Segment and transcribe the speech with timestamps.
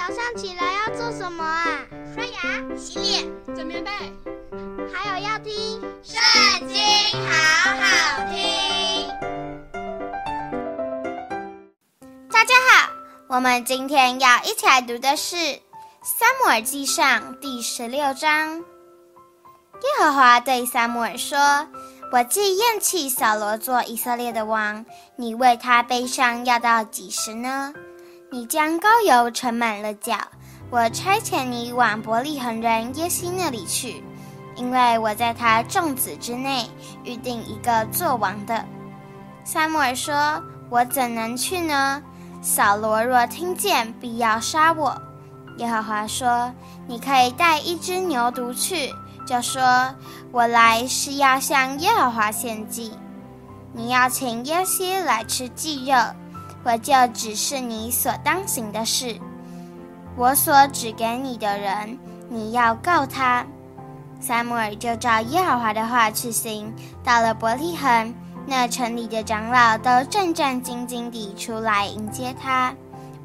[0.00, 1.66] 早上起来要做什么啊？
[2.14, 3.90] 刷牙、洗脸、整棉被，
[4.90, 5.52] 还有要听
[6.02, 6.78] 《圣经》，
[7.28, 9.06] 好好听。
[12.30, 12.90] 大家好，
[13.28, 15.36] 我们今天要一起来读的是
[16.02, 18.56] 《撒母耳记上》第十六章。
[18.56, 18.62] 耶
[19.98, 21.38] 和华对撒母耳说
[22.10, 24.82] ：“我既厌弃扫罗做以色列的王，
[25.16, 27.74] 你为他悲伤要到几时呢？”
[28.32, 30.16] 你将膏油盛满了脚，
[30.70, 34.04] 我差遣你往伯利恒人耶西那里去，
[34.54, 36.70] 因为我在他众子之内
[37.02, 38.64] 预定一个作王的。
[39.42, 42.00] 萨母尔说：“我怎能去呢？
[42.40, 44.96] 扫罗若听见，必要杀我。”
[45.58, 46.52] 耶和华说
[46.86, 48.94] ：“你可以带一只牛犊去，
[49.26, 49.92] 就说：
[50.30, 52.92] 我来是要向耶和华献祭。
[53.72, 55.96] 你要请耶西来吃祭肉。”
[56.62, 59.18] 我就指示你所当行的事，
[60.16, 63.46] 我所指给你的人，你要告他。
[64.20, 66.70] 撒母耳就照耶和华的话去行。
[67.02, 68.14] 到了伯利恒，
[68.46, 72.74] 那城里的长老都战战兢兢地出来迎接他，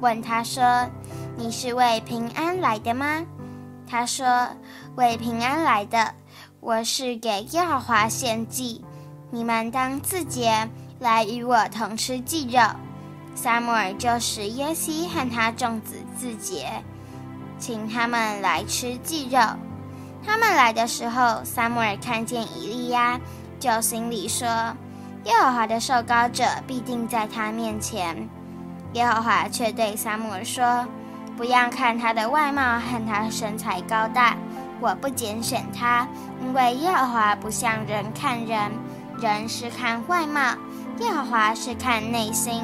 [0.00, 0.88] 问他说
[1.36, 3.26] ：“你是为平安来的吗？”
[3.90, 4.48] 他说
[4.94, 6.14] ：“为平安来的。
[6.60, 8.84] 我是给耶和华献祭，
[9.32, 10.68] 你们当自洁，
[11.00, 12.60] 来与我同吃祭肉。”
[13.34, 16.66] 撒母耳就使耶西和他众子自洁，
[17.58, 19.38] 请他们来吃祭肉。
[20.26, 23.20] 他们来的时候，撒母耳看见以利亚，
[23.60, 24.46] 就心里说
[25.24, 28.28] ：“耶和华的受膏者必定在他面前。”
[28.94, 30.86] 耶和华却对撒母耳说
[31.36, 34.36] ：“不要看他的外貌和他身材高大，
[34.80, 36.06] 我不拣选他，
[36.40, 38.70] 因为耶和华不像人看人，
[39.20, 40.40] 人是看外貌，
[41.00, 42.62] 耶和华是看内心。”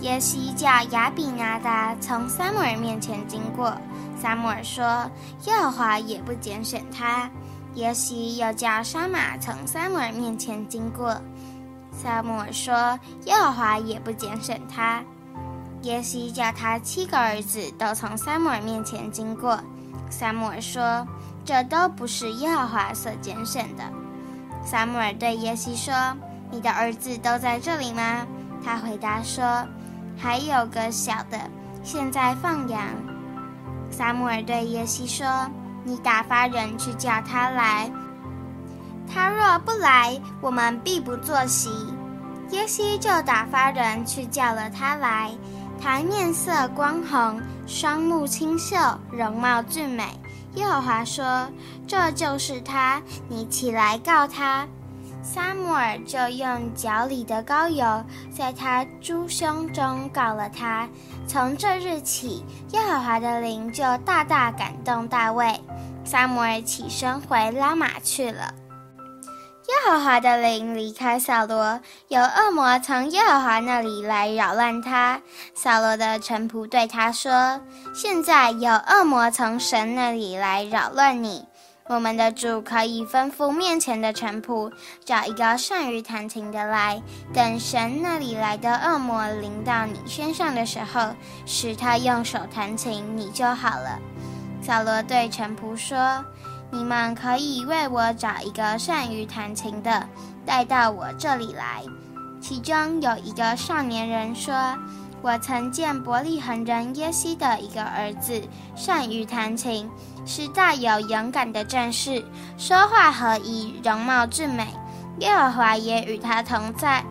[0.00, 3.72] 耶西叫亚比拿达从撒母耳面前经过，
[4.20, 5.10] 撒母耳说
[5.46, 7.30] ：“耶和华也不拣选他。”
[7.74, 11.20] 耶西又叫沙玛从撒母耳面前经过，
[11.90, 15.02] 撒母耳说：“耶和华也不拣选他。”
[15.82, 19.58] 耶西叫他七个儿子都从撒母耳面前经过，
[20.10, 21.06] 撒母耳说
[21.44, 23.84] ：“这都不是耶和华所拣选的。”
[24.64, 25.94] 撒母耳对耶西说
[26.52, 28.26] ：“你的儿子都在这里吗？”
[28.66, 29.64] 他回答说。
[30.18, 31.38] 还有个小的，
[31.82, 32.80] 现在放羊。
[33.90, 35.26] 撒母耳对耶西说
[35.84, 37.90] ：“你打发人去叫他来。
[39.06, 41.68] 他若不来，我们必不坐席。”
[42.48, 45.30] 耶西就打发人去叫了他来。
[45.78, 48.74] 他面色光红，双目清秀，
[49.12, 50.18] 容貌俊美。
[50.54, 51.46] 耶和华说
[51.86, 54.66] ：“这就是他，你起来告他。”
[55.26, 57.84] 撒母耳就用脚里的膏油，
[58.30, 60.88] 在他诸兄中告了他。
[61.26, 65.60] 从这日起，耶和华的灵就大大感动大卫。
[66.04, 68.54] 撒母耳起身回拉玛去了。
[69.66, 75.20] 耶和华的灵离开扫罗，有恶魔从耶和华那里来扰乱他。
[75.54, 77.60] 扫罗的臣仆对他说
[77.92, 81.44] ：“现在有恶魔从神那里来扰乱你。”
[81.88, 84.72] 我们的主可以吩咐面前的臣仆，
[85.04, 87.00] 找一个善于弹琴的来，
[87.32, 91.14] 等神那里来的恶魔临到你身上的时候，
[91.44, 94.00] 使他用手弹琴，你就好了。
[94.60, 96.24] 扫罗对臣仆说
[96.72, 100.08] ：“你们可以为我找一个善于弹琴的，
[100.44, 101.84] 带到我这里来。”
[102.42, 104.52] 其中有一个少年人说。
[105.26, 108.40] 我曾见伯利恒人耶西的一个儿子，
[108.76, 109.90] 善于弹琴，
[110.24, 112.24] 是大有勇敢的战士，
[112.56, 114.68] 说话合宜，容貌俊美。
[115.18, 117.04] 耶和华也与他同在。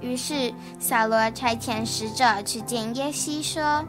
[0.00, 3.84] 于是扫罗差遣使者去见耶西，说：“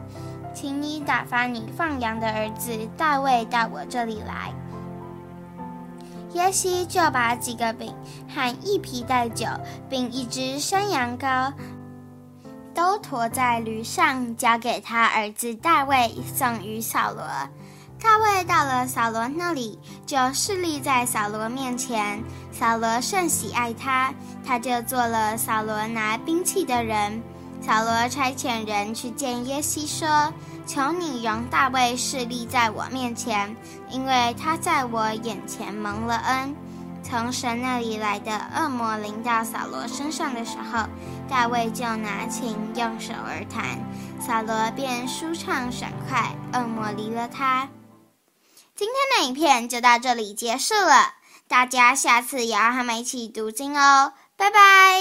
[0.52, 4.52] 请你打发你放羊的儿子大卫到我这里来。”
[6.34, 7.94] 耶西就把几个饼
[8.28, 9.46] 和一皮袋酒，
[9.88, 11.50] 并一只山羊羔。
[12.80, 17.22] 都驮在驴上，交给他儿子大卫，送与扫罗。
[18.02, 22.24] 大卫到了扫罗那里，就侍立在扫罗面前。
[22.50, 27.20] 扫罗甚喜爱他，他就做了扫罗拿兵器的人。
[27.60, 30.32] 扫罗差遣人去见耶西，说
[30.66, 33.54] ：“求你容大卫侍立在我面前，
[33.90, 36.56] 因为他在我眼前蒙了恩。”
[37.10, 40.86] 从神那里来的恶魔临到扫罗身上的时候，
[41.28, 43.80] 大卫就拿琴用手而弹，
[44.20, 47.68] 扫罗便舒畅爽快，恶魔离了他。
[48.76, 51.14] 今天的影片就到这里结束了，
[51.48, 55.00] 大家下次也要和我们一起读经哦，拜拜。